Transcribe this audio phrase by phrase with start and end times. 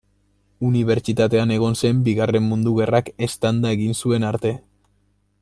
[0.69, 4.57] Unibertsitatean egon zen Bigarren Mundu Gerrak eztanda egin zuen arte.